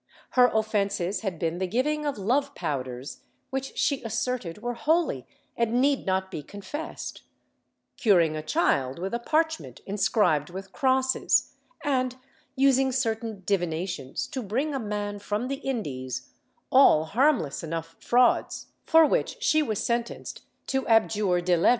[0.31, 3.19] Her offences had been the giving of love powders,
[3.51, 7.21] which she asserted were holy and need not be confessed;
[7.97, 11.53] curing a child with a parchment inscribed with crosses,
[11.83, 12.15] and
[12.55, 16.31] using certain divinations to bring a man from the Indies—
[16.71, 21.19] all harmless enough frauds, for which she was sentenced to abjure de levi, ^ Bulario
[21.19, 21.69] de la Orden de Santiago, Lib.